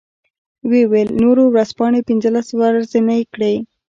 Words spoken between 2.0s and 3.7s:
پنځلس ورځنۍ کړې.